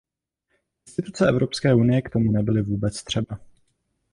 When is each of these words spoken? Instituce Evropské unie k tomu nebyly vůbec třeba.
Instituce 0.87 1.27
Evropské 1.29 1.73
unie 1.73 2.01
k 2.01 2.09
tomu 2.09 2.31
nebyly 2.31 2.61
vůbec 2.61 3.03
třeba. 3.03 3.39